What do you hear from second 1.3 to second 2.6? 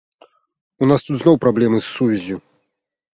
праблемы з сувяззю.